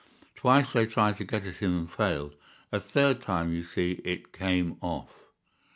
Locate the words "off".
4.81-5.13